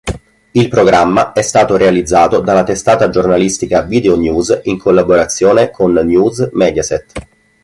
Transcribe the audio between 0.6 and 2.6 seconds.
programma è stato realizzato